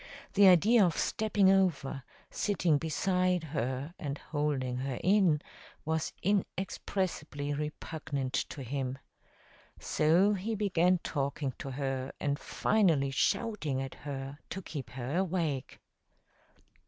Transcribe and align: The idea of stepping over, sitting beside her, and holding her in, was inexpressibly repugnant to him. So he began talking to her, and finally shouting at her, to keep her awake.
The 0.33 0.47
idea 0.47 0.83
of 0.83 0.97
stepping 0.97 1.51
over, 1.51 2.01
sitting 2.31 2.79
beside 2.79 3.43
her, 3.43 3.93
and 3.99 4.17
holding 4.17 4.77
her 4.77 4.99
in, 5.03 5.41
was 5.85 6.11
inexpressibly 6.23 7.53
repugnant 7.53 8.33
to 8.49 8.63
him. 8.63 8.97
So 9.79 10.33
he 10.33 10.55
began 10.55 10.97
talking 11.03 11.53
to 11.59 11.69
her, 11.69 12.13
and 12.19 12.39
finally 12.39 13.11
shouting 13.11 13.79
at 13.79 13.93
her, 13.93 14.39
to 14.49 14.61
keep 14.63 14.89
her 14.89 15.17
awake. 15.17 15.79